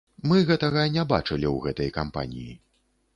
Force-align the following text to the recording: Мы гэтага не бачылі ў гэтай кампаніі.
Мы 0.29 0.37
гэтага 0.51 0.85
не 0.95 1.03
бачылі 1.11 1.47
ў 1.51 1.57
гэтай 1.67 1.91
кампаніі. 1.99 2.51